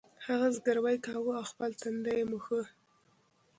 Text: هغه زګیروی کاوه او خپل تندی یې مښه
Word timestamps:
هغه 0.25 0.47
زګیروی 0.55 0.97
کاوه 1.05 1.33
او 1.39 1.45
خپل 1.51 1.71
تندی 1.81 2.13
یې 2.19 2.25
مښه 2.31 2.61